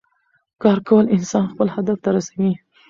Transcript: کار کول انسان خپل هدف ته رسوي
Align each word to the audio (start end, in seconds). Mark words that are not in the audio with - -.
کار 0.61 0.77
کول 0.87 1.05
انسان 1.15 1.45
خپل 1.51 1.67
هدف 1.75 1.97
ته 2.03 2.09
رسوي 2.17 2.51